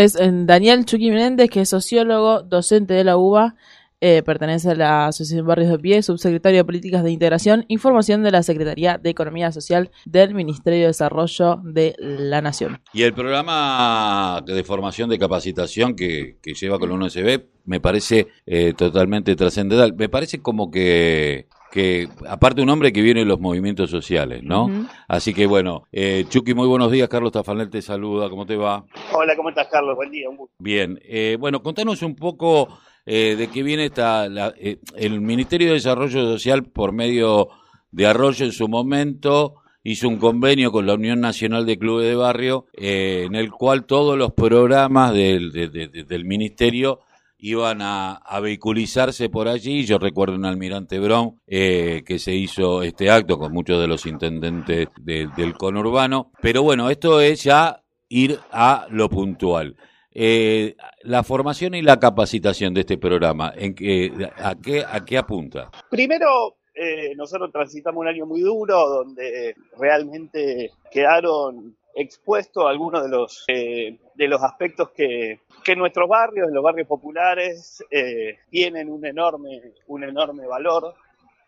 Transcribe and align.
Es 0.00 0.16
Daniel 0.18 0.86
Chucky 0.86 1.10
Menéndez, 1.10 1.50
que 1.50 1.60
es 1.60 1.68
sociólogo, 1.68 2.42
docente 2.42 2.94
de 2.94 3.04
la 3.04 3.18
UBA, 3.18 3.54
eh, 4.00 4.22
pertenece 4.22 4.70
a 4.70 4.74
la 4.74 5.06
Asociación 5.08 5.46
Barrios 5.46 5.68
de 5.68 5.78
Pie, 5.78 6.02
subsecretario 6.02 6.60
de 6.60 6.64
Políticas 6.64 7.04
de 7.04 7.10
Integración, 7.10 7.66
información 7.68 8.22
de 8.22 8.30
la 8.30 8.42
Secretaría 8.42 8.96
de 8.96 9.10
Economía 9.10 9.52
Social 9.52 9.90
del 10.06 10.34
Ministerio 10.34 10.80
de 10.80 10.86
Desarrollo 10.86 11.60
de 11.64 11.94
la 11.98 12.40
Nación. 12.40 12.80
Y 12.94 13.02
el 13.02 13.12
programa 13.12 14.42
de 14.46 14.64
formación 14.64 15.10
de 15.10 15.18
capacitación 15.18 15.94
que, 15.94 16.38
lleva 16.42 16.78
con 16.78 16.88
la 16.88 16.94
UNSB 16.94 17.42
me 17.66 17.78
parece 17.78 18.28
eh, 18.46 18.72
totalmente 18.72 19.36
trascendental. 19.36 19.94
Me 19.94 20.08
parece 20.08 20.40
como 20.40 20.70
que 20.70 21.46
que 21.70 22.08
aparte 22.28 22.62
un 22.62 22.68
hombre 22.68 22.92
que 22.92 23.02
viene 23.02 23.20
de 23.20 23.26
los 23.26 23.40
movimientos 23.40 23.90
sociales, 23.90 24.42
¿no? 24.42 24.88
Así 25.08 25.32
que 25.32 25.46
bueno, 25.46 25.86
eh, 25.92 26.24
Chucky, 26.28 26.54
muy 26.54 26.66
buenos 26.66 26.90
días, 26.90 27.08
Carlos 27.08 27.32
Tafanel 27.32 27.70
te 27.70 27.82
saluda, 27.82 28.28
¿cómo 28.28 28.46
te 28.46 28.56
va? 28.56 28.84
Hola, 29.12 29.36
¿cómo 29.36 29.50
estás, 29.50 29.68
Carlos? 29.68 29.96
Buen 29.96 30.10
día, 30.10 30.28
un 30.28 30.36
gusto. 30.36 30.54
Bien, 30.58 30.98
eh, 31.04 31.36
bueno, 31.38 31.62
contanos 31.62 32.02
un 32.02 32.16
poco 32.16 32.68
eh, 33.06 33.34
de 33.36 33.48
qué 33.48 33.62
viene 33.62 33.86
esta, 33.86 34.26
eh, 34.58 34.78
el 34.96 35.20
Ministerio 35.20 35.68
de 35.68 35.74
Desarrollo 35.74 36.32
Social 36.32 36.64
por 36.64 36.92
medio 36.92 37.48
de 37.90 38.06
Arroyo 38.06 38.44
en 38.44 38.52
su 38.52 38.68
momento 38.68 39.56
hizo 39.82 40.06
un 40.08 40.18
convenio 40.18 40.70
con 40.70 40.86
la 40.86 40.94
Unión 40.94 41.20
Nacional 41.20 41.64
de 41.64 41.78
Clubes 41.78 42.06
de 42.06 42.14
Barrio 42.14 42.66
eh, 42.74 43.24
en 43.26 43.34
el 43.34 43.50
cual 43.50 43.84
todos 43.84 44.18
los 44.18 44.32
programas 44.32 45.14
del, 45.14 45.50
del 45.50 46.24
ministerio 46.24 47.00
iban 47.40 47.80
a, 47.82 48.20
vehiculizarse 48.40 49.28
por 49.28 49.48
allí. 49.48 49.84
Yo 49.84 49.98
recuerdo 49.98 50.34
en 50.34 50.44
Almirante 50.44 50.98
Brown 50.98 51.40
que 51.46 52.16
se 52.18 52.34
hizo 52.34 52.82
este 52.82 53.10
acto 53.10 53.38
con 53.38 53.52
muchos 53.52 53.80
de 53.80 53.88
los 53.88 54.06
intendentes 54.06 54.88
del 55.02 55.54
conurbano. 55.56 56.32
Pero 56.40 56.62
bueno, 56.62 56.90
esto 56.90 57.20
es 57.20 57.42
ya 57.42 57.82
ir 58.08 58.38
a 58.52 58.86
lo 58.90 59.08
puntual. 59.08 59.76
Eh, 60.12 60.76
la 61.02 61.22
formación 61.22 61.74
y 61.74 61.82
la 61.82 62.00
capacitación 62.00 62.74
de 62.74 62.80
este 62.80 62.98
programa, 62.98 63.52
¿en 63.56 63.74
qué, 63.74 64.12
a, 64.36 64.56
qué, 64.56 64.84
¿a 64.86 65.04
qué 65.04 65.16
apunta? 65.16 65.70
Primero, 65.88 66.56
eh, 66.74 67.14
nosotros 67.16 67.50
transitamos 67.52 68.00
un 68.00 68.08
año 68.08 68.26
muy 68.26 68.40
duro 68.40 68.88
donde 68.88 69.54
realmente 69.78 70.72
quedaron 70.90 71.76
expuestos 71.94 72.66
algunos 72.66 73.02
de 73.02 73.08
los, 73.08 73.44
eh, 73.48 73.98
de 74.14 74.28
los 74.28 74.42
aspectos 74.42 74.90
que, 74.90 75.40
que 75.64 75.76
nuestros 75.76 76.08
barrios, 76.08 76.50
los 76.50 76.62
barrios 76.62 76.88
populares, 76.88 77.84
eh, 77.90 78.38
tienen 78.50 78.90
un 78.90 79.04
enorme, 79.04 79.72
un 79.86 80.04
enorme 80.04 80.46
valor. 80.46 80.94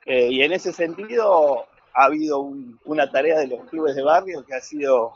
y 0.05 0.43
en 0.43 0.53
ese 0.53 0.73
sentido, 0.73 1.67
ha 1.95 2.05
habido 2.07 2.41
una 2.85 3.11
tarea 3.11 3.39
de 3.39 3.47
los 3.47 3.65
clubes 3.69 3.95
de 3.95 4.03
barrio 4.03 4.45
que 4.45 4.55
ha 4.55 4.61
sido 4.61 5.13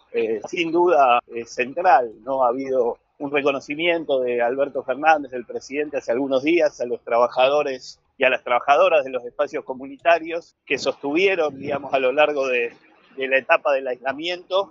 sin 0.49 0.71
duda 0.71 1.21
central, 1.45 2.13
¿no? 2.23 2.45
Ha 2.45 2.49
habido 2.49 2.99
un 3.19 3.31
reconocimiento 3.31 4.21
de 4.21 4.43
Alberto 4.43 4.83
Fernández, 4.83 5.33
el 5.33 5.45
presidente, 5.45 5.97
hace 5.97 6.13
algunos 6.13 6.43
días 6.43 6.81
a 6.81 6.87
los 6.87 7.03
trabajadores 7.03 8.01
y 8.19 8.25
a 8.25 8.31
las 8.31 8.43
trabajadoras 8.43 9.05
de 9.05 9.11
los 9.11 9.25
espacios 9.25 9.65
comunitarios 9.65 10.57
que 10.67 10.79
sostuvieron, 10.79 11.59
digamos, 11.59 11.93
a 11.93 11.99
lo 11.99 12.13
largo 12.13 12.47
de, 12.49 12.75
la 13.17 13.39
etapa 13.39 13.73
del 13.73 13.89
aislamiento 13.89 14.71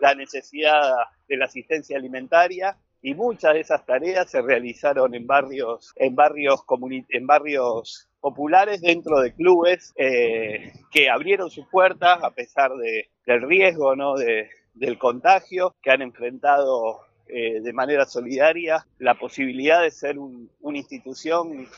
la 0.00 0.14
necesidad 0.14 0.94
de 1.28 1.36
la 1.36 1.46
asistencia 1.46 1.96
alimentaria 1.96 2.76
y 3.02 3.14
muchas 3.14 3.54
de 3.54 3.60
esas 3.60 3.86
tareas 3.86 4.30
se 4.30 4.42
realizaron 4.42 5.14
en 5.14 5.26
barrios, 5.26 5.92
en 5.96 6.14
barrios, 6.14 6.64
en 7.08 7.26
barrios 7.26 8.08
populares 8.20 8.82
dentro 8.82 9.20
de 9.20 9.32
clubes 9.32 9.94
eh, 9.96 10.72
que 10.90 11.08
abrieron 11.08 11.50
sus 11.50 11.66
puertas 11.68 12.22
a 12.22 12.30
pesar 12.30 12.72
del 12.74 13.42
riesgo 13.42 13.96
¿no? 13.96 14.14
de, 14.16 14.50
del 14.74 14.98
contagio, 14.98 15.74
que 15.82 15.90
han 15.90 16.02
enfrentado 16.02 17.00
eh, 17.26 17.60
de 17.60 17.72
manera 17.72 18.04
solidaria 18.04 18.86
la 18.98 19.14
posibilidad 19.14 19.82
de 19.82 19.90
ser 19.90 20.18
una 20.18 20.78
institución 20.78 21.68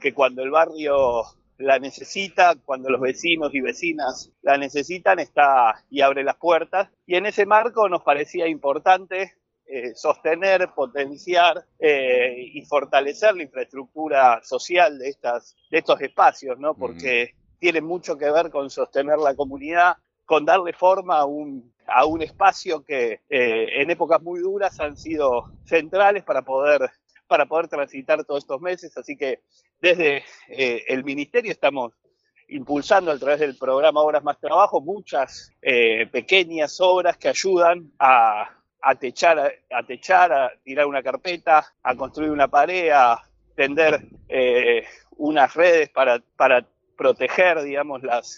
que 0.00 0.14
cuando 0.14 0.42
el 0.42 0.50
barrio 0.50 1.24
la 1.60 1.78
necesita, 1.78 2.54
cuando 2.64 2.90
los 2.90 3.00
vecinos 3.00 3.54
y 3.54 3.60
vecinas 3.60 4.32
la 4.42 4.56
necesitan, 4.56 5.18
está 5.18 5.84
y 5.90 6.00
abre 6.00 6.24
las 6.24 6.36
puertas. 6.36 6.90
Y 7.06 7.16
en 7.16 7.26
ese 7.26 7.46
marco 7.46 7.88
nos 7.88 8.02
parecía 8.02 8.48
importante 8.48 9.34
eh, 9.66 9.94
sostener, 9.94 10.70
potenciar 10.74 11.64
eh, 11.78 12.34
y 12.54 12.64
fortalecer 12.64 13.36
la 13.36 13.44
infraestructura 13.44 14.40
social 14.42 14.98
de, 14.98 15.08
estas, 15.08 15.54
de 15.70 15.78
estos 15.78 16.00
espacios, 16.00 16.58
¿no? 16.58 16.74
Porque 16.74 17.34
tiene 17.60 17.80
mucho 17.80 18.16
que 18.16 18.30
ver 18.30 18.50
con 18.50 18.68
sostener 18.70 19.18
la 19.18 19.36
comunidad, 19.36 19.96
con 20.24 20.44
darle 20.44 20.72
forma 20.72 21.18
a 21.18 21.24
un, 21.24 21.72
a 21.86 22.06
un 22.06 22.22
espacio 22.22 22.84
que 22.84 23.20
eh, 23.28 23.80
en 23.80 23.90
épocas 23.90 24.22
muy 24.22 24.40
duras 24.40 24.80
han 24.80 24.96
sido 24.96 25.52
centrales 25.64 26.24
para 26.24 26.42
poder, 26.42 26.90
para 27.30 27.46
poder 27.46 27.68
transitar 27.68 28.24
todos 28.24 28.42
estos 28.42 28.60
meses. 28.60 28.96
Así 28.96 29.16
que 29.16 29.42
desde 29.80 30.24
eh, 30.48 30.84
el 30.88 31.04
Ministerio 31.04 31.52
estamos 31.52 31.92
impulsando 32.48 33.12
a 33.12 33.18
través 33.18 33.38
del 33.38 33.56
programa 33.56 34.00
Obras 34.00 34.24
Más 34.24 34.40
Trabajo 34.40 34.80
muchas 34.80 35.52
eh, 35.62 36.08
pequeñas 36.10 36.80
obras 36.80 37.16
que 37.16 37.28
ayudan 37.28 37.92
a, 38.00 38.50
a, 38.82 38.94
techar, 38.96 39.54
a 39.70 39.82
techar, 39.86 40.32
a 40.32 40.52
tirar 40.64 40.86
una 40.86 41.04
carpeta, 41.04 41.64
a 41.84 41.94
construir 41.94 42.32
una 42.32 42.48
pared, 42.48 42.90
a 42.90 43.22
tender 43.54 44.08
unas 45.16 45.54
redes 45.54 45.90
para, 45.90 46.20
para 46.34 46.66
proteger, 46.96 47.62
digamos, 47.62 48.02
las, 48.02 48.36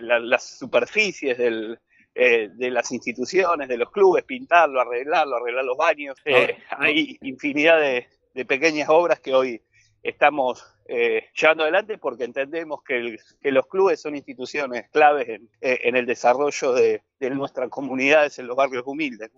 las 0.00 0.58
superficies 0.58 1.38
del, 1.38 1.78
eh, 2.16 2.48
de 2.54 2.70
las 2.70 2.92
instituciones, 2.92 3.66
de 3.66 3.76
los 3.76 3.90
clubes, 3.90 4.22
pintarlo, 4.22 4.80
arreglarlo, 4.80 5.34
arreglar 5.34 5.64
los 5.64 5.76
baños. 5.76 6.16
Eh, 6.24 6.56
hay 6.70 7.18
infinidad 7.22 7.80
de, 7.80 8.06
pequeñas 8.44 8.88
obras 8.88 9.20
que 9.20 9.34
hoy 9.34 9.62
estamos 10.02 10.64
eh, 10.86 11.24
llevando 11.40 11.62
adelante 11.62 11.98
porque 11.98 12.24
entendemos 12.24 12.80
que, 12.82 13.16
los 13.50 13.66
clubes 13.66 14.00
son 14.00 14.16
instituciones 14.16 14.88
claves 14.90 15.40
en, 15.60 15.96
el 15.96 16.04
desarrollo 16.04 16.72
de, 16.72 17.02
nuestras 17.30 17.70
comunidades 17.70 18.38
en 18.38 18.46
los 18.46 18.56
barrios 18.56 18.82
humildes. 18.84 19.30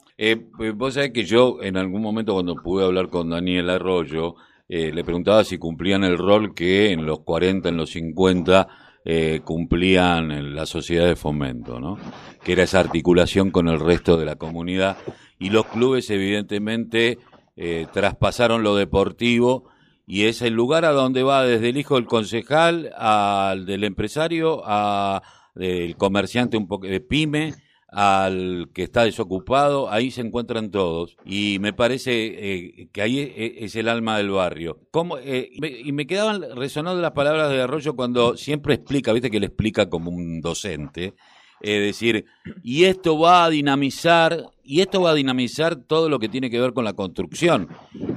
vos 0.74 0.94
sabés 0.94 1.12
que 1.12 1.24
yo 1.24 1.62
en 1.62 1.76
algún 1.76 2.02
momento 2.02 2.34
cuando 2.34 2.56
pude 2.56 2.84
hablar 2.84 3.10
con 3.10 3.30
Daniel 3.30 3.70
Arroyo, 3.70 4.34
le 4.66 5.04
preguntaba 5.04 5.44
si 5.44 5.58
cumplían 5.58 6.02
el 6.02 6.18
rol 6.18 6.52
que 6.52 6.90
en 6.90 7.06
los 7.06 7.20
40, 7.20 7.68
en 7.68 7.76
los 7.76 7.90
50 7.90 8.66
eh, 9.08 9.42
cumplían 9.44 10.32
en 10.32 10.56
la 10.56 10.66
sociedad 10.66 11.06
de 11.06 11.14
fomento, 11.14 11.78
¿no? 11.78 11.96
que 12.42 12.50
era 12.50 12.64
esa 12.64 12.80
articulación 12.80 13.52
con 13.52 13.68
el 13.68 13.78
resto 13.78 14.16
de 14.16 14.24
la 14.24 14.34
comunidad. 14.34 14.96
Y 15.38 15.50
los 15.50 15.66
clubes, 15.66 16.10
evidentemente, 16.10 17.18
eh, 17.56 17.86
traspasaron 17.92 18.62
lo 18.62 18.76
deportivo 18.76 19.68
y 20.06 20.26
es 20.26 20.42
el 20.42 20.54
lugar 20.54 20.84
a 20.84 20.92
donde 20.92 21.22
va 21.22 21.44
desde 21.44 21.70
el 21.70 21.78
hijo 21.78 21.96
del 21.96 22.06
concejal 22.06 22.92
al 22.96 23.66
del 23.66 23.84
empresario, 23.84 24.62
a 24.64 25.22
del 25.54 25.96
comerciante 25.96 26.56
un 26.56 26.68
poco 26.68 26.86
de 26.86 27.00
pyme, 27.00 27.54
al 27.88 28.68
que 28.74 28.82
está 28.82 29.04
desocupado, 29.04 29.90
ahí 29.90 30.10
se 30.10 30.20
encuentran 30.20 30.70
todos. 30.70 31.16
Y 31.24 31.58
me 31.60 31.72
parece 31.72 32.12
eh, 32.12 32.88
que 32.92 33.02
ahí 33.02 33.32
es, 33.34 33.74
el 33.74 33.88
alma 33.88 34.18
del 34.18 34.30
barrio. 34.30 34.80
¿Cómo, 34.90 35.18
eh, 35.18 35.50
y 35.52 35.92
me 35.92 36.06
quedaban 36.06 36.44
resonando 36.54 37.00
las 37.00 37.12
palabras 37.12 37.50
de 37.50 37.62
Arroyo 37.62 37.96
cuando 37.96 38.36
siempre 38.36 38.74
explica, 38.74 39.12
viste 39.12 39.30
que 39.30 39.40
le 39.40 39.46
explica 39.46 39.88
como 39.88 40.10
un 40.10 40.40
docente, 40.40 41.14
es 41.60 41.80
decir, 41.80 42.26
y 42.62 42.84
esto 42.84 43.18
va 43.18 43.44
a 43.44 43.50
dinamizar, 43.50 44.50
y 44.62 44.80
esto 44.80 45.00
va 45.00 45.10
a 45.10 45.14
dinamizar 45.14 45.76
todo 45.76 46.08
lo 46.08 46.18
que 46.18 46.28
tiene 46.28 46.50
que 46.50 46.60
ver 46.60 46.72
con 46.72 46.84
la 46.84 46.92
construcción. 46.92 47.68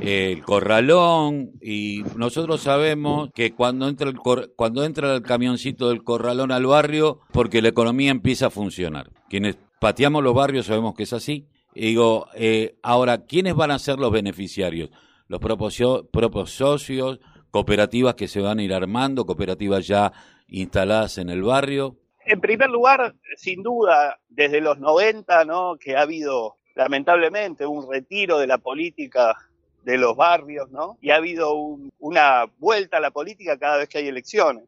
el 0.01 0.43
corralón, 0.43 1.51
y 1.61 2.03
nosotros 2.15 2.61
sabemos 2.61 3.29
que 3.33 3.53
cuando 3.53 3.87
entra, 3.87 4.09
el 4.09 4.17
cuando 4.55 4.83
entra 4.83 5.15
el 5.15 5.21
camioncito 5.21 5.89
del 5.89 6.03
corralón 6.03 6.51
al 6.51 6.65
barrio, 6.65 7.19
porque 7.31 7.61
la 7.61 7.69
economía 7.69 8.11
empieza 8.11 8.47
a 8.47 8.49
funcionar. 8.49 9.11
Quienes 9.29 9.57
pateamos 9.79 10.23
los 10.23 10.33
barrios, 10.33 10.65
sabemos 10.65 10.93
que 10.95 11.03
es 11.03 11.13
así. 11.13 11.47
Y 11.73 11.87
digo, 11.87 12.27
eh, 12.35 12.75
ahora, 12.81 13.25
¿quiénes 13.25 13.55
van 13.55 13.71
a 13.71 13.79
ser 13.79 13.99
los 13.99 14.11
beneficiarios? 14.11 14.89
Los 15.27 15.39
propios 15.39 16.51
socios, 16.51 17.19
cooperativas 17.51 18.15
que 18.15 18.27
se 18.27 18.41
van 18.41 18.59
a 18.59 18.63
ir 18.63 18.73
armando, 18.73 19.25
cooperativas 19.25 19.87
ya 19.87 20.11
instaladas 20.47 21.17
en 21.17 21.29
el 21.29 21.43
barrio. 21.43 21.98
En 22.29 22.41
primer 22.41 22.69
lugar, 22.69 23.15
sin 23.37 23.63
duda, 23.63 24.19
desde 24.29 24.61
los 24.61 24.77
90, 24.77 25.45
¿no? 25.45 25.77
que 25.77 25.97
ha 25.97 26.01
habido 26.01 26.57
lamentablemente 26.75 27.65
un 27.65 27.91
retiro 27.91 28.37
de 28.37 28.45
la 28.45 28.59
política 28.59 29.35
de 29.83 29.97
los 29.97 30.15
barrios, 30.15 30.69
¿no? 30.69 30.99
Y 31.01 31.09
ha 31.09 31.15
habido 31.15 31.51
una 31.97 32.45
vuelta 32.59 32.97
a 32.97 32.99
la 32.99 33.09
política 33.09 33.57
cada 33.57 33.77
vez 33.77 33.89
que 33.89 33.97
hay 33.97 34.09
elecciones. 34.09 34.65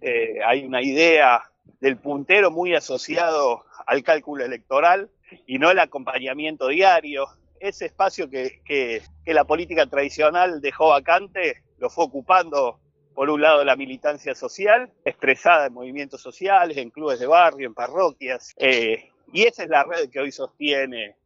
Eh, 0.00 0.38
hay 0.46 0.64
una 0.64 0.80
idea 0.80 1.42
del 1.80 1.96
puntero 1.96 2.52
muy 2.52 2.72
asociado 2.76 3.64
al 3.84 4.04
cálculo 4.04 4.44
electoral 4.44 5.10
y 5.44 5.58
no 5.58 5.72
el 5.72 5.80
acompañamiento 5.80 6.68
diario. 6.68 7.26
Ese 7.58 7.86
espacio 7.86 8.30
que, 8.30 8.60
que, 8.64 9.02
la 9.26 9.44
política 9.44 9.86
tradicional 9.86 10.60
dejó 10.60 10.90
vacante 10.90 11.62
lo 11.78 11.90
fue 11.90 12.04
ocupando 12.04 12.78
por 13.14 13.30
un 13.30 13.40
lado 13.40 13.64
la 13.64 13.76
militancia 13.76 14.34
social, 14.34 14.90
expresada 15.04 15.66
en 15.66 15.74
movimientos 15.74 16.20
sociales, 16.22 16.76
en 16.76 16.90
clubes 16.90 17.20
de 17.20 17.26
barrio, 17.26 17.66
en 17.66 17.74
parroquias, 17.74 18.54
eh, 18.58 19.10
y 19.32 19.42
esa 19.42 19.64
es 19.64 19.68
la 19.68 19.84
red 19.84 20.10
que 20.10 20.20
hoy 20.20 20.32
sostiene 20.32 21.16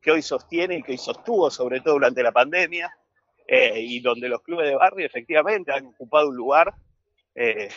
que 0.00 0.10
hoy 0.10 0.22
sostiene 0.22 0.76
y 0.76 0.82
que 0.82 0.92
hoy 0.92 0.98
sostuvo, 0.98 1.50
sobre 1.50 1.80
todo 1.80 1.94
durante 1.94 2.22
la 2.22 2.32
pandemia, 2.32 2.94
eh, 3.46 3.80
y 3.80 4.00
donde 4.00 4.28
los 4.28 4.42
clubes 4.42 4.68
de 4.68 4.76
barrio 4.76 5.06
efectivamente 5.06 5.72
han 5.72 5.86
ocupado 5.86 6.28
un 6.28 6.36
lugar 6.36 6.74
eh, 7.34 7.68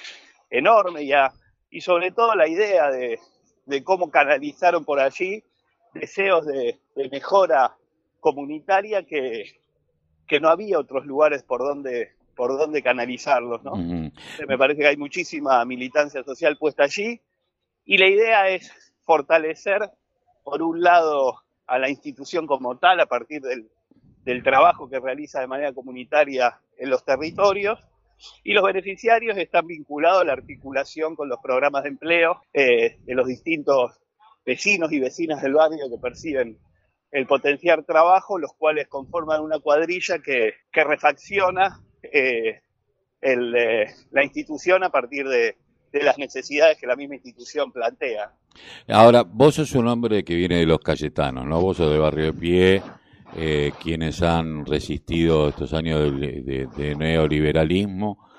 enorme 0.49 1.05
ya, 1.05 1.33
y 1.69 1.81
sobre 1.81 2.11
todo 2.11 2.35
la 2.35 2.47
idea 2.47 2.91
de, 2.91 3.19
cómo 3.83 4.11
canalizaron 4.11 4.85
por 4.85 4.99
allí 4.99 5.43
deseos 5.93 6.45
de, 6.45 6.79
mejora 7.11 7.75
comunitaria 8.19 9.03
que, 9.03 9.45
que, 10.27 10.39
no 10.39 10.49
había 10.49 10.79
otros 10.79 11.05
lugares 11.05 11.43
por 11.43 11.61
donde 11.61 12.13
por 12.35 12.57
donde 12.57 12.81
canalizarlos, 12.81 13.63
¿no? 13.63 13.75
Me 13.75 14.57
parece 14.57 14.81
que 14.81 14.87
hay 14.87 14.97
muchísima 14.97 15.63
militancia 15.65 16.23
social 16.23 16.57
puesta 16.57 16.83
allí 16.83 17.21
y 17.85 17.97
la 17.97 18.07
idea 18.07 18.49
es 18.49 18.71
fortalecer, 19.05 19.91
por 20.43 20.61
un 20.61 20.81
lado, 20.81 21.43
a 21.67 21.79
la 21.79 21.89
institución 21.89 22.47
como 22.47 22.77
tal 22.77 22.99
a 22.99 23.05
partir 23.05 23.41
del, 23.41 23.69
trabajo 24.43 24.89
que 24.89 24.99
realiza 24.99 25.41
de 25.41 25.47
manera 25.47 25.73
comunitaria 25.73 26.59
en 26.77 26.89
los 26.89 27.03
territorios 27.03 27.79
y 28.43 28.53
los 28.53 28.63
beneficiarios 28.63 29.37
están 29.37 29.67
vinculados 29.67 30.21
a 30.21 30.25
la 30.25 30.33
articulación 30.33 31.15
con 31.15 31.27
los 31.27 31.39
programas 31.41 31.83
de 31.83 31.89
empleo 31.89 32.41
eh, 32.53 32.99
de 33.03 33.15
los 33.15 33.27
distintos 33.27 33.99
vecinos 34.45 34.91
y 34.91 34.99
vecinas 34.99 35.41
del 35.41 35.53
barrio 35.53 35.89
que 35.89 35.97
perciben 35.97 36.57
el 37.11 37.27
potenciar 37.27 37.83
trabajo, 37.83 38.39
los 38.39 38.53
cuales 38.53 38.87
conforman 38.87 39.41
una 39.41 39.59
cuadrilla 39.59 40.19
que, 40.19 40.53
refacciona 40.71 41.79
eh, 42.11 42.61
eh, 43.21 43.85
la 44.11 44.23
institución 44.23 44.83
a 44.83 44.89
partir 44.89 45.27
de, 45.27 45.55
de 45.91 46.03
las 46.03 46.17
necesidades 46.17 46.77
que 46.77 46.87
la 46.87 46.95
misma 46.95 47.15
institución 47.15 47.71
plantea. 47.71 48.33
Ahora, 48.89 49.23
vos 49.23 49.55
sos 49.55 49.73
un 49.73 49.87
hombre 49.87 50.23
que 50.23 50.35
viene 50.35 50.57
de 50.57 50.65
los 50.65 50.79
Cayetanos, 50.79 51.45
¿no? 51.45 51.61
Vos 51.61 51.77
sos 51.77 51.91
de 51.91 51.97
Barrio 51.97 52.25
de 52.25 52.33
Pie, 52.33 52.81
eh, 53.35 53.71
quienes 53.81 54.21
han 54.21 54.65
resistido 54.65 55.49
estos 55.49 55.73
años 55.73 56.19
de, 56.19 56.95
neoliberalismo, 56.97 58.29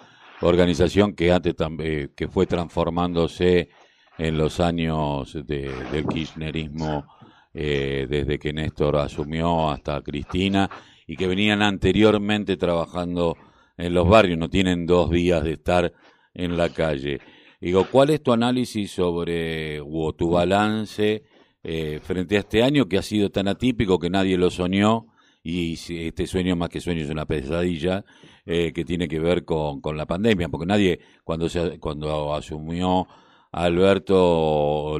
organización 0.42 1.14
que 1.14 1.32
antes 1.32 1.56
también, 1.56 2.12
que 2.14 2.28
fue 2.28 2.46
transformándose 2.46 3.70
en 4.18 4.36
los 4.36 4.60
años 4.60 5.36
del 5.46 6.06
kirchnerismo, 6.06 7.04
desde 7.52 8.38
que 8.38 8.52
Néstor 8.52 8.96
asumió 8.96 9.70
hasta 9.70 10.00
Cristina, 10.02 10.70
y 11.06 11.16
que 11.16 11.26
venían 11.26 11.62
anteriormente 11.62 12.56
trabajando 12.56 13.36
en 13.76 13.94
los 13.94 14.08
barrios, 14.08 14.38
no 14.38 14.48
tienen 14.48 14.86
dos 14.86 15.10
días 15.10 15.42
de 15.42 15.52
estar 15.52 15.92
en 16.32 16.56
la 16.56 16.68
calle. 16.68 17.20
Digo, 17.60 17.86
¿cuál 17.90 18.10
es 18.10 18.22
tu 18.22 18.32
análisis 18.32 18.90
sobre 18.90 19.80
o 19.80 20.12
tu 20.14 20.30
balance 20.30 21.22
eh, 21.62 22.00
frente 22.02 22.36
a 22.36 22.40
este 22.40 22.62
año 22.62 22.86
que 22.86 22.98
ha 22.98 23.02
sido 23.02 23.30
tan 23.30 23.48
atípico 23.48 23.98
que 23.98 24.10
nadie 24.10 24.36
lo 24.36 24.50
soñó? 24.50 25.06
Y 25.42 25.74
este 25.74 26.26
sueño 26.26 26.56
más 26.56 26.70
que 26.70 26.80
sueño 26.80 27.02
es 27.02 27.10
una 27.10 27.26
pesadilla 27.26 28.04
eh, 28.46 28.72
que 28.72 28.84
tiene 28.84 29.08
que 29.08 29.20
ver 29.20 29.44
con, 29.44 29.80
con, 29.80 29.96
la 29.96 30.06
pandemia, 30.06 30.48
porque 30.48 30.66
nadie 30.66 31.00
cuando 31.22 31.48
se, 31.48 31.78
cuando 31.78 32.34
asumió 32.34 33.06
Alberto 33.52 34.98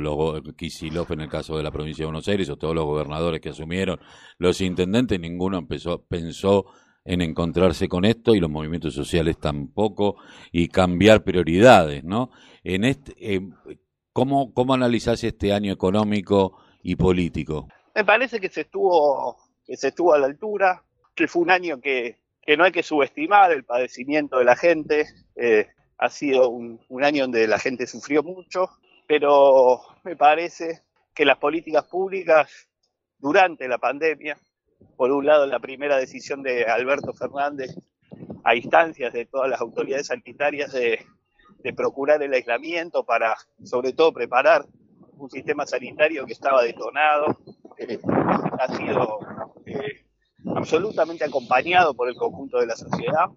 Kisilov 0.57 1.13
en 1.13 1.23
el 1.23 1.29
caso 1.29 1.57
de 1.57 1.63
la 1.63 1.73
provincia 1.73 2.03
de 2.03 2.07
Buenos 2.07 2.29
Aires 2.29 2.49
o 2.51 2.57
todos 2.57 2.75
los 2.75 2.85
gobernadores 2.85 3.41
que 3.41 3.49
asumieron, 3.49 3.99
los 4.39 4.61
intendentes, 4.61 5.19
ninguno 5.19 5.59
empezó, 5.59 6.05
pensó 6.05 6.67
en 7.05 7.21
encontrarse 7.21 7.89
con 7.89 8.05
esto 8.05 8.35
y 8.35 8.41
los 8.41 8.51
movimientos 8.51 8.95
sociales 8.95 9.39
tampoco 9.39 10.17
y 10.51 10.69
cambiar 10.69 11.23
prioridades, 11.23 12.03
¿no? 12.03 12.31
En 12.63 12.85
este, 12.85 13.15
eh, 13.19 13.41
¿cómo, 14.13 14.55
¿Cómo 14.55 14.75
analizás 14.75 15.23
este 15.23 15.53
año 15.53 15.73
económico 15.73 16.59
y 16.83 16.97
político? 16.97 17.69
Me 17.95 18.05
parece 18.05 18.41
que 18.41 18.49
se 18.49 18.63
estuvo, 18.63 19.37
que 19.67 19.77
se 19.77 19.89
estuvo 19.89 20.15
a 20.15 20.19
la 20.19 20.27
altura, 20.27 20.83
que 21.15 21.29
fue 21.29 21.43
un 21.43 21.51
año 21.51 21.81
que, 21.81 22.19
que 22.41 22.57
no 22.57 22.65
hay 22.65 22.73
que 22.73 22.83
subestimar 22.83 23.53
el 23.53 23.65
padecimiento 23.65 24.39
de 24.39 24.45
la 24.45 24.57
gente. 24.57 25.07
Eh, 25.37 25.69
ha 25.99 26.09
sido 26.09 26.49
un, 26.49 26.81
un 26.89 27.05
año 27.05 27.25
donde 27.25 27.47
la 27.47 27.59
gente 27.59 27.87
sufrió 27.87 28.23
mucho, 28.23 28.71
pero 29.07 29.83
me 30.05 30.17
parece 30.17 30.83
que 31.15 31.25
las 31.25 31.37
políticas 31.37 31.85
públicas 31.85 32.69
durante 33.19 33.69
la 33.69 33.79
pandemia 33.79 34.39
por 34.97 35.11
un 35.11 35.27
lado, 35.27 35.47
la 35.47 35.61
primera 35.61 35.97
decisión 35.97 36.43
de 36.43 36.65
Alberto 36.65 37.13
Fernández 37.13 37.75
a 38.45 38.55
instancias 38.55 39.13
de 39.13 39.27
todas 39.27 39.49
las 39.49 39.61
autoridades 39.61 40.09
sanitarias 40.09 40.73
de, 40.73 41.05
procurar 41.75 42.23
el 42.23 42.35
aislamiento 42.35 43.05
para, 43.05 43.35
sobre 43.65 43.95
todo, 43.95 44.13
preparar 44.13 44.67
un 45.17 45.31
sistema 45.31 45.65
sanitario 45.67 46.27
que 46.27 46.35
estaba 46.35 46.63
detonado, 46.63 47.39
eh, 47.79 47.99
ha 48.61 48.77
sido 48.77 49.21
eh, 49.65 50.05
absolutamente 50.55 51.25
acompañado 51.25 51.95
por 51.95 52.11
el 52.11 52.17
conjunto 52.17 52.59
de 52.59 52.67
la 52.67 52.77
sociedad, 52.77 53.31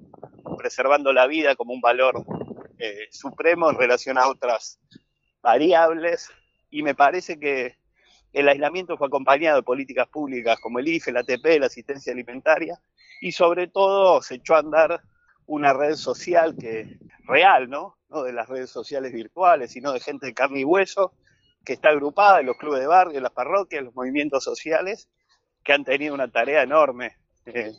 preservando 0.57 1.13
la 1.13 1.25
vida 1.25 1.55
como 1.55 1.73
un 1.73 1.79
valor 1.79 2.25
eh, 2.79 3.07
supremo 3.11 3.69
en 3.69 3.77
relación 3.77 4.17
a 4.17 4.27
otras 4.27 4.77
variables, 5.41 6.29
y 6.69 6.83
me 6.83 6.95
parece 6.95 7.39
que 7.39 7.77
el 8.33 8.49
aislamiento 8.49 8.97
fue 8.97 9.07
acompañado 9.07 9.57
de 9.57 9.63
políticas 9.63 10.07
públicas 10.07 10.59
como 10.59 10.79
el 10.79 10.87
IFE, 10.87 11.11
la 11.11 11.21
ATP, 11.21 11.59
la 11.59 11.67
asistencia 11.67 12.13
alimentaria 12.13 12.79
y 13.21 13.31
sobre 13.31 13.67
todo 13.67 14.21
se 14.21 14.35
echó 14.35 14.55
a 14.55 14.59
andar 14.59 15.01
una 15.45 15.73
red 15.73 15.95
social 15.95 16.55
que 16.57 16.99
real, 17.25 17.69
¿no? 17.69 17.97
No 18.09 18.23
de 18.23 18.33
las 18.33 18.47
redes 18.47 18.69
sociales 18.69 19.13
virtuales, 19.13 19.71
sino 19.71 19.91
de 19.91 19.99
gente 19.99 20.27
de 20.27 20.33
carne 20.33 20.59
y 20.59 20.65
hueso 20.65 21.13
que 21.65 21.73
está 21.73 21.89
agrupada 21.89 22.39
en 22.39 22.45
los 22.45 22.57
clubes 22.57 22.79
de 22.79 22.87
barrio, 22.87 23.17
en 23.17 23.23
las 23.23 23.31
parroquias, 23.31 23.79
en 23.79 23.85
los 23.85 23.95
movimientos 23.95 24.43
sociales 24.43 25.09
que 25.63 25.73
han 25.73 25.83
tenido 25.83 26.13
una 26.13 26.29
tarea 26.29 26.61
enorme. 26.61 27.17
Eh, 27.45 27.73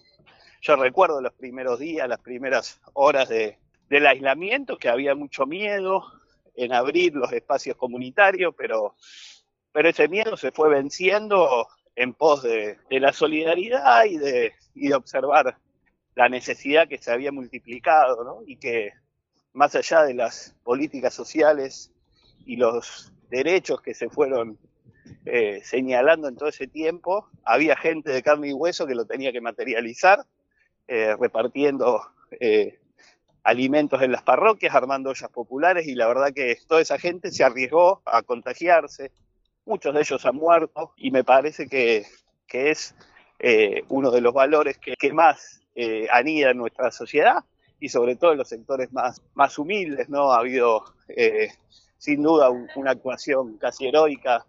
yo 0.60 0.76
recuerdo 0.76 1.20
los 1.20 1.32
primeros 1.32 1.78
días, 1.78 2.08
las 2.08 2.20
primeras 2.20 2.80
horas 2.92 3.28
de, 3.28 3.58
del 3.88 4.06
aislamiento, 4.06 4.76
que 4.76 4.88
había 4.88 5.14
mucho 5.14 5.46
miedo 5.46 6.04
en 6.54 6.72
abrir 6.72 7.14
los 7.14 7.32
espacios 7.32 7.76
comunitarios, 7.76 8.54
pero 8.56 8.94
pero 9.78 9.90
ese 9.90 10.08
miedo 10.08 10.36
se 10.36 10.50
fue 10.50 10.70
venciendo 10.70 11.69
en 11.94 12.12
pos 12.12 12.42
de, 12.42 12.78
la 12.90 13.12
solidaridad 13.12 14.06
y 14.06 14.19
de, 14.19 14.52
observar 14.92 15.56
la 16.16 16.28
necesidad 16.28 16.88
que 16.88 16.98
se 16.98 17.12
había 17.12 17.30
multiplicado, 17.30 18.25
¿no? 18.25 18.40
Y 18.44 18.56
que 18.56 18.90
más 19.52 19.76
allá 19.76 20.02
de 20.02 20.14
las 20.14 20.56
políticas 20.64 21.14
sociales 21.14 21.92
y 22.44 22.56
los 22.56 23.12
derechos 23.30 23.80
que 23.80 23.94
se 23.94 24.10
fueron 24.10 24.58
eh, 25.26 25.60
señalando 25.62 26.26
en 26.26 26.34
todo 26.34 26.48
ese 26.48 26.66
tiempo, 26.66 27.28
había 27.44 27.76
gente 27.76 28.10
de 28.10 28.25
carne 28.25 28.48
y 28.48 28.52
hueso 28.54 28.84
que 28.84 28.96
lo 28.96 29.06
tenía 29.06 29.30
que 29.30 29.40
materializar, 29.40 30.26
eh, 30.88 31.14
repartiendo 31.20 32.02
eh, 32.40 32.80
alimentos 33.44 34.02
en 34.02 34.11
las 34.11 34.25
parroquias, 34.25 34.75
armando 34.75 35.11
ollas 35.11 35.30
populares, 35.30 35.87
y 35.87 35.94
la 35.94 36.08
verdad 36.08 36.32
que 36.35 36.58
toda 36.66 36.80
esa 36.80 36.99
gente 36.99 37.30
se 37.30 37.44
arriesgó 37.44 38.02
a 38.06 38.23
contagiarse, 38.23 39.12
muchos 39.68 39.94
de 39.94 40.00
ellos 40.00 40.25
han 40.25 40.37
muerto 40.37 40.92
y 40.96 41.10
me 41.10 41.22
parece 41.22 41.68
que, 41.68 42.06
es 42.48 42.94
eh, 43.38 43.82
uno 43.88 44.10
de 44.10 44.20
los 44.20 44.32
valores 44.32 44.78
que, 44.78 45.12
más 45.12 45.60
eh, 45.75 46.08
anida 46.10 46.50
en 46.50 46.56
nuestra 46.56 46.90
sociedad 46.90 47.44
y 47.78 47.90
sobre 47.90 48.16
todo 48.16 48.32
en 48.32 48.38
los 48.38 48.48
sectores 48.48 48.92
más, 48.92 49.22
más 49.34 49.58
humildes, 49.58 50.08
¿no? 50.08 50.32
Ha 50.32 50.38
habido 50.38 50.82
eh, 51.08 51.50
sin 51.98 52.22
duda 52.22 52.50
una 52.50 52.92
actuación 52.92 53.58
casi 53.58 53.87
heroica 53.87 54.46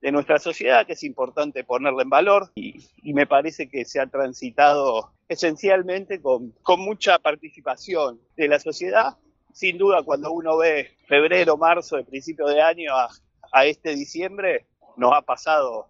de 0.00 0.12
nuestra 0.12 0.38
sociedad 0.38 0.86
que 0.86 0.92
es 0.92 1.02
importante 1.02 1.64
ponerla 1.64 2.02
en 2.02 2.10
valor 2.10 2.50
y, 2.54 2.88
me 3.12 3.26
parece 3.26 3.68
que 3.68 3.84
se 3.84 4.00
ha 4.00 4.06
transitado 4.06 5.12
esencialmente 5.28 6.20
con, 6.20 6.52
con 6.62 6.80
mucha 6.80 7.18
participación 7.18 8.20
de 8.36 8.48
la 8.48 8.60
sociedad. 8.60 9.16
Sin 9.52 9.78
duda, 9.78 10.02
cuando 10.04 10.30
uno 10.30 10.56
ve 10.58 10.96
febrero, 11.08 11.56
marzo, 11.56 11.96
de 11.96 12.04
principio 12.04 12.46
de 12.46 12.62
año 12.62 12.94
a, 12.94 13.10
a 13.52 13.64
este 13.64 13.90
diciembre 13.94 14.66
nos 14.96 15.12
ha 15.14 15.22
pasado 15.22 15.88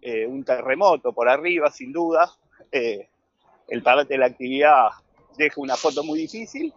eh, 0.00 0.26
un 0.26 0.44
terremoto 0.44 1.12
por 1.12 1.28
arriba, 1.28 1.70
sin 1.70 1.92
duda. 1.92 2.30
Eh, 2.70 3.08
el 3.68 3.82
parate 3.82 4.14
de 4.14 4.18
la 4.18 4.26
actividad 4.26 4.88
deja 5.36 5.60
una 5.60 5.76
foto 5.76 6.02
muy 6.02 6.20
difícil. 6.20 6.72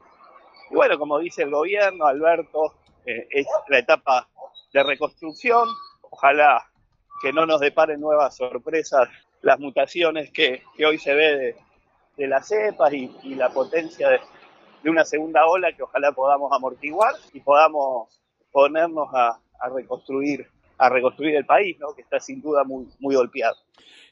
Y 0.69 0.75
bueno, 0.75 0.97
como 0.97 1.19
dice 1.19 1.43
el 1.43 1.51
gobierno, 1.51 2.05
Alberto, 2.05 2.73
eh, 3.05 3.27
es 3.29 3.47
la 3.67 3.79
etapa 3.79 4.27
de 4.73 4.83
reconstrucción. 4.83 5.67
Ojalá 6.09 6.69
que 7.21 7.31
no 7.31 7.45
nos 7.45 7.59
deparen 7.59 7.99
nuevas 7.99 8.35
sorpresas 8.35 9.07
las 9.41 9.59
mutaciones 9.59 10.31
que, 10.31 10.63
hoy 10.85 10.97
se 10.97 11.13
ve 11.13 11.55
de, 12.17 12.27
las 12.27 12.47
cepas 12.47 12.93
y, 12.93 13.35
la 13.35 13.49
potencia 13.49 14.09
de, 14.09 14.19
de 14.83 14.89
una 14.89 15.05
segunda 15.05 15.47
ola 15.47 15.73
que 15.73 15.83
ojalá 15.83 16.11
podamos 16.11 16.51
amortiguar 16.51 17.15
y 17.33 17.39
podamos 17.39 18.21
ponernos 18.51 19.09
a, 19.13 19.39
a 19.61 19.69
reconstruir 19.69 20.47
a 20.81 20.89
reconstruir 20.89 21.35
el 21.35 21.45
país, 21.45 21.77
¿no? 21.79 21.93
que 21.95 22.01
está 22.01 22.19
sin 22.19 22.41
duda 22.41 22.63
muy, 22.63 22.87
muy 22.99 23.13
golpeado. 23.13 23.55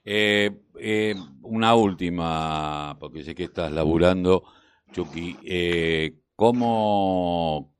Eh, 0.05 0.51
eh, 0.79 1.15
una 1.41 1.73
última, 1.73 2.95
porque 2.99 3.23
sé 3.23 3.33
que 3.33 3.45
estás 3.45 3.71
laburando, 3.71 4.43
Chucky. 4.91 5.35
Eh, 5.43 6.13
¿cómo, 6.35 7.73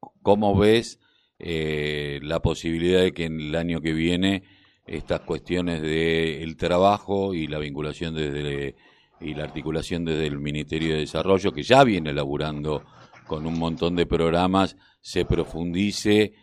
ves 0.58 1.00
la 1.38 2.42
posibilidad 2.42 3.02
de 3.02 3.14
que 3.14 3.26
en 3.26 3.40
el 3.40 3.56
año 3.56 3.80
que 3.80 3.94
viene 3.94 4.44
estas 4.88 5.22
cuestiones 5.22 5.84
del 5.84 6.58
trabajo 6.58 7.36
y 7.36 7.46
la 7.48 7.60
vinculación 7.60 8.16
desde 8.16 8.76
y 9.22 9.34
la 9.34 9.44
articulación 9.44 10.04
desde 10.04 10.26
el 10.28 10.40
Ministerio 10.40 10.94
de 10.94 11.02
Desarrollo, 11.02 11.52
que 11.52 11.62
ya 11.62 11.84
viene 11.84 12.10
elaborando 12.10 12.84
con 13.28 13.46
un 13.46 13.60
montón 13.60 13.96
de 13.96 14.06
programas, 14.06 14.78
se 15.02 15.26
profundice 15.26 16.34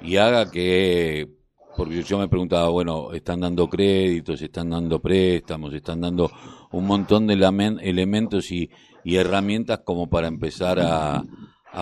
y 0.00 0.16
haga 0.16 0.50
que, 0.50 1.28
porque 1.76 2.02
yo 2.02 2.18
me 2.18 2.28
preguntaba, 2.28 2.68
bueno, 2.68 3.12
están 3.12 3.40
dando 3.40 3.68
créditos, 3.68 4.40
están 4.40 4.70
dando 4.70 5.00
préstamos, 5.00 5.74
están 5.74 6.00
dando 6.00 6.30
un 6.72 6.86
montón 6.86 7.26
de 7.26 7.34
elementos 7.82 8.50
y, 8.50 8.70
herramientas 9.04 9.80
como 9.84 10.08
para 10.08 10.26
empezar 10.26 10.78
a, 10.80 11.22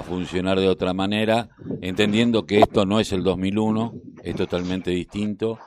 funcionar 0.03 0.59
de 0.59 0.69
otra 0.69 0.93
manera, 0.93 1.51
entendiendo 1.81 2.47
que 2.47 2.59
esto 2.59 2.85
no 2.85 2.99
es 2.99 3.13
el 3.13 3.23
2001, 3.23 3.93
es 4.25 4.35
totalmente 4.35 4.91
distinto 4.91 5.61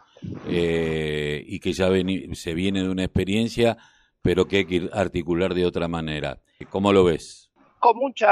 eh, 0.49 1.41
y 1.47 1.61
que 1.61 1.71
ya 1.71 1.87
se 2.33 2.53
viene 2.53 2.83
de 2.83 2.89
una 2.89 3.05
experiencia, 3.05 3.77
pero 4.21 4.45
que 4.45 4.57
hay 4.57 4.65
que 4.65 4.89
articular 4.91 5.53
de 5.53 5.65
otra 5.65 5.87
manera. 5.87 6.41
¿Cómo 6.69 6.91
lo 6.91 7.05
ves? 7.05 7.49
Con 7.79 7.95
mucha 7.97 8.27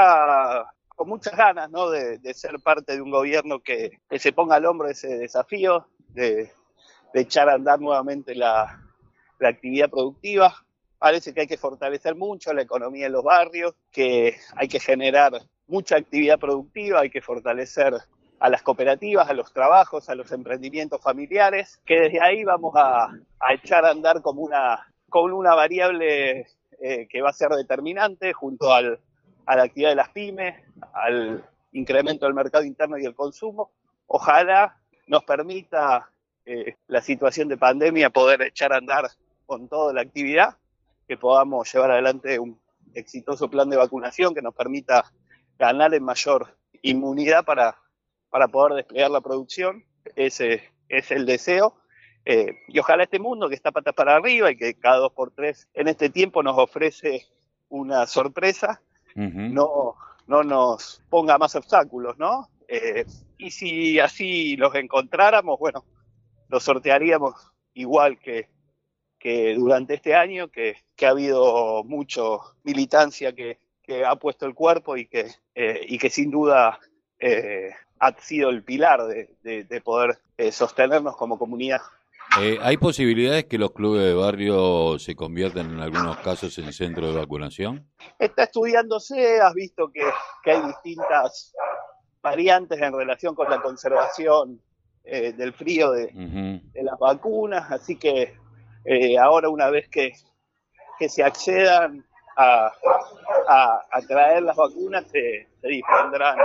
con 0.96 1.08
muchas 1.10 1.36
ganas 1.36 1.70
¿no? 1.70 1.90
de, 1.90 2.18
ser 2.34 2.58
parte 2.58 2.94
de 2.94 3.02
un 3.02 3.10
gobierno 3.10 3.60
que, 3.60 4.00
se 4.18 4.32
ponga 4.32 4.56
al 4.56 4.64
hombro 4.64 4.88
ese 4.88 5.18
desafío 5.18 5.86
de, 6.08 6.50
echar 7.14 7.48
a 7.48 7.54
andar 7.54 7.80
nuevamente 7.80 8.34
la, 8.34 8.82
actividad 9.40 9.90
productiva. 9.90 10.54
Parece 10.98 11.34
que 11.34 11.42
hay 11.42 11.46
que 11.46 11.58
fortalecer 11.58 12.16
mucho 12.16 12.54
la 12.54 12.62
economía 12.62 13.06
en 13.06 13.12
los 13.12 13.22
barrios, 13.22 13.74
que 13.92 14.36
hay 14.56 14.68
que 14.68 14.80
generar 14.80 15.42
mucha 15.66 15.96
actividad 15.96 16.38
productiva, 16.38 17.00
hay 17.00 17.10
que 17.10 17.20
fortalecer 17.20 17.94
a 18.38 18.48
las 18.48 18.62
cooperativas, 18.62 19.28
a 19.28 19.34
los 19.34 19.52
trabajos, 19.52 20.08
a 20.08 20.14
los 20.14 20.32
emprendimientos 20.32 21.02
familiares, 21.02 21.80
que 21.84 22.00
desde 22.00 22.22
ahí 22.22 22.44
vamos 22.44 22.74
a, 22.76 23.10
echar 23.50 23.84
a 23.84 23.90
andar 23.90 24.22
como 24.22 24.40
una, 24.40 24.86
como 25.10 25.36
una 25.36 25.54
variable 25.54 26.46
eh, 26.80 27.06
que 27.08 27.20
va 27.20 27.30
a 27.30 27.34
ser 27.34 27.50
determinante 27.50 28.32
junto 28.32 28.72
al, 28.72 28.98
a 29.46 29.56
la 29.56 29.62
actividad 29.62 29.90
de 29.90 29.96
las 29.96 30.10
pymes, 30.10 30.54
al 30.92 31.48
incremento 31.72 32.26
del 32.26 32.34
mercado 32.34 32.64
interno 32.64 32.98
y 32.98 33.04
el 33.04 33.14
consumo. 33.14 33.70
Ojalá 34.06 34.78
nos 35.06 35.24
permita 35.24 36.10
eh, 36.44 36.76
la 36.88 37.00
situación 37.00 37.48
de 37.48 37.56
pandemia 37.56 38.10
poder 38.10 38.42
echar 38.42 38.72
a 38.72 38.78
andar 38.78 39.10
con 39.46 39.68
toda 39.68 39.92
la 39.92 40.02
actividad, 40.02 40.56
que 41.06 41.16
podamos 41.16 41.72
llevar 41.72 41.92
adelante 41.92 42.38
un 42.38 42.60
exitoso 42.94 43.48
plan 43.48 43.70
de 43.70 43.76
vacunación 43.76 44.34
que 44.34 44.42
nos 44.42 44.54
permita 44.54 45.12
ganar 45.58 45.94
en 45.94 46.02
mayor 46.02 46.56
inmunidad 46.82 47.44
para, 47.44 47.76
para 48.30 48.48
poder 48.48 48.74
desplegar 48.74 49.10
la 49.10 49.20
producción. 49.20 49.84
Ese 50.16 50.62
es 50.88 51.10
el 51.10 51.26
deseo. 51.26 51.76
Eh, 52.24 52.58
y 52.66 52.78
ojalá 52.80 53.04
este 53.04 53.20
mundo 53.20 53.48
que 53.48 53.54
está 53.54 53.70
patas 53.70 53.94
para 53.94 54.16
arriba 54.16 54.50
y 54.50 54.56
que 54.56 54.74
cada 54.74 54.96
dos 54.96 55.12
por 55.12 55.30
tres 55.30 55.68
en 55.74 55.86
este 55.86 56.10
tiempo 56.10 56.42
nos 56.42 56.58
ofrece 56.58 57.24
una 57.68 58.06
sorpresa, 58.06 58.82
no, 59.16 59.96
no 60.26 60.42
nos 60.42 61.02
ponga 61.08 61.38
más 61.38 61.54
obstáculos, 61.56 62.18
¿no? 62.18 62.48
Eh, 62.68 63.04
y 63.38 63.50
si 63.50 63.98
así 64.00 64.56
los 64.56 64.74
encontráramos, 64.74 65.58
bueno, 65.58 65.84
los 66.48 66.62
sortearíamos 66.64 67.52
igual 67.74 68.18
que, 68.18 68.48
que 69.18 69.54
durante 69.54 69.94
este 69.94 70.14
año, 70.14 70.48
que, 70.48 70.76
ha 71.02 71.08
habido 71.08 71.84
mucho 71.84 72.40
militancia 72.64 73.34
que, 73.34 73.58
ha 74.04 74.16
puesto 74.16 74.46
el 74.46 74.54
cuerpo 74.54 74.96
y 74.96 75.06
que, 75.06 75.30
eh, 75.54 75.86
y 75.88 75.98
que 75.98 76.10
sin 76.10 76.32
duda 76.32 76.80
eh, 77.20 77.70
ha 78.00 78.12
sido 78.20 78.50
el 78.50 78.64
pilar 78.64 79.04
de, 79.06 79.80
poder 79.84 80.18
sostenernos 80.50 81.16
como 81.16 81.38
comunidad. 81.38 81.80
¿Hay 82.38 82.76
posibilidades 82.76 83.46
que 83.46 83.56
los 83.56 83.72
clubes 83.72 84.02
de 84.02 84.12
barrio 84.12 84.98
se 84.98 85.16
conviertan 85.16 85.70
en 85.70 85.80
algunos 85.80 86.18
casos 86.18 86.58
en 86.58 86.70
centro 86.70 87.10
de 87.10 87.18
vacunación? 87.18 87.88
Está 88.18 88.44
estudiándose, 88.44 89.40
has 89.40 89.54
visto 89.54 89.90
que, 89.90 90.02
hay 90.50 90.60
distintas 90.66 91.54
variantes 92.20 92.78
en 92.80 92.92
relación 92.92 93.34
con 93.34 93.48
la 93.48 93.62
conservación 93.62 94.60
eh, 95.04 95.32
del 95.32 95.54
frío 95.54 95.92
de, 95.92 96.12
las 96.74 96.98
vacunas, 96.98 97.70
así 97.70 97.96
que 97.96 98.34
eh, 98.84 99.18
ahora 99.18 99.48
una 99.48 99.70
vez 99.70 99.88
que, 99.88 100.12
se 101.08 101.22
accedan 101.22 102.04
a, 102.36 102.70
traer 104.06 104.42
las 104.42 104.56
vacunas, 104.56 105.06
se, 105.10 105.48
se 105.62 105.68
dispondrán 105.68 106.36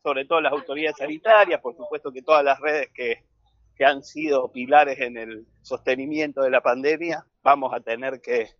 sobre 0.00 0.26
todo 0.26 0.40
las 0.40 0.52
autoridades 0.52 0.96
sanitarias, 0.96 1.60
por 1.60 1.76
supuesto 1.76 2.12
que 2.12 2.22
todas 2.22 2.44
las 2.44 2.58
redes 2.60 2.88
que, 2.94 3.29
que 3.80 3.86
han 3.86 4.02
sido 4.02 4.52
pilares 4.52 5.00
en 5.00 5.16
el 5.16 5.46
sostenimiento 5.62 6.42
de 6.42 6.50
la 6.50 6.60
pandemia, 6.60 7.24
vamos 7.42 7.72
a 7.72 7.80
tener 7.80 8.20
que 8.20 8.50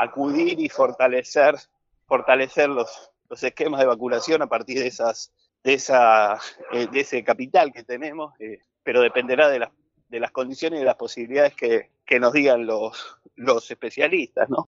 acudir 0.00 0.58
y 0.58 0.68
fortalecer, 0.68 1.54
fortalecer 2.08 2.70
los, 2.70 3.12
los 3.30 3.40
esquemas 3.44 3.78
de 3.78 3.86
vacunación 3.86 4.42
a 4.42 4.48
partir 4.48 4.80
de 4.80 4.88
esas 4.88 5.32
de 5.62 5.74
esa 5.74 6.40
eh, 6.72 6.88
de 6.90 7.00
ese 7.00 7.22
capital 7.22 7.72
que 7.72 7.84
tenemos, 7.84 8.34
eh, 8.40 8.58
pero 8.82 9.00
dependerá 9.00 9.48
de 9.48 9.60
las 9.60 9.70
de 10.08 10.18
las 10.18 10.32
condiciones 10.32 10.78
y 10.78 10.80
de 10.80 10.86
las 10.86 10.96
posibilidades 10.96 11.54
que, 11.54 11.90
que 12.04 12.18
nos 12.18 12.32
digan 12.32 12.66
los, 12.66 13.20
los 13.36 13.70
especialistas, 13.70 14.50
¿no? 14.50 14.56